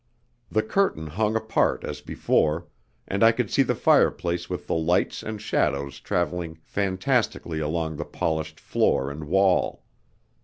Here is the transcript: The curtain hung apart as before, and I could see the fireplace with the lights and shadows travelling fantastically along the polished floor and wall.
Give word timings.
The 0.49 0.63
curtain 0.63 1.05
hung 1.05 1.35
apart 1.35 1.83
as 1.83 2.01
before, 2.01 2.65
and 3.07 3.23
I 3.23 3.31
could 3.31 3.51
see 3.51 3.61
the 3.61 3.75
fireplace 3.75 4.49
with 4.49 4.65
the 4.65 4.73
lights 4.73 5.21
and 5.21 5.39
shadows 5.39 5.99
travelling 5.99 6.57
fantastically 6.63 7.59
along 7.59 7.97
the 7.97 8.05
polished 8.05 8.59
floor 8.59 9.11
and 9.11 9.25
wall. 9.25 9.83